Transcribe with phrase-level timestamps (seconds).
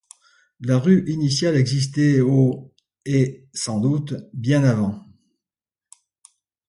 [0.61, 2.73] La rue initiale existait au
[3.05, 5.05] et, sans doute, bien avant.